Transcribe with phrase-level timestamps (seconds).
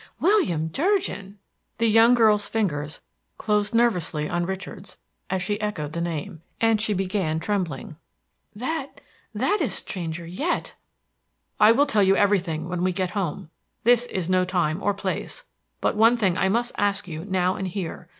[0.19, 1.37] "William Durgin!"
[1.77, 3.01] The young girl's fingers
[3.37, 4.97] closed nervously on Richard's
[5.29, 7.97] as she echoed the name, and she began trembling.
[8.55, 8.99] "That
[9.35, 10.73] that is stranger yet!"
[11.59, 13.51] "I will tell you everything when we get home;
[13.83, 15.45] this is no time or place;
[15.81, 18.09] but one thing I must ask you now and here.